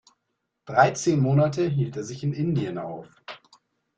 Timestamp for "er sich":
1.95-2.23